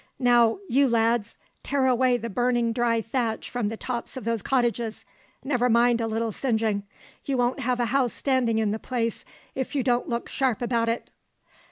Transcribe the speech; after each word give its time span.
Now, 0.17 0.57
you 0.67 0.87
lads, 0.89 1.37
tear 1.61 1.85
away 1.85 2.17
the 2.17 2.27
burning 2.27 2.73
dry 2.73 3.01
thatch 3.01 3.47
from 3.51 3.69
the 3.69 3.77
tops 3.77 4.17
of 4.17 4.23
those 4.23 4.41
cottages; 4.41 5.05
never 5.43 5.69
mind 5.69 6.01
a 6.01 6.07
little 6.07 6.31
singeing. 6.31 6.81
You 7.25 7.37
won't 7.37 7.59
have 7.59 7.79
a 7.79 7.85
house 7.93 8.13
standing 8.13 8.57
in 8.57 8.71
the 8.71 8.79
place 8.79 9.23
if 9.53 9.75
you 9.75 9.83
don't 9.83 10.09
look 10.09 10.27
sharp 10.27 10.59
about 10.59 10.89
it!" 10.89 11.11